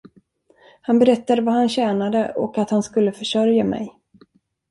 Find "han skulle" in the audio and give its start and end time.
2.69-3.11